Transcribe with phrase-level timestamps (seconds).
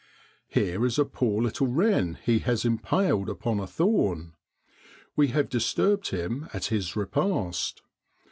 [0.47, 4.33] Here is a poor little wren he has impaled upon a thorn.
[5.15, 7.83] We have disturbed him at his repast.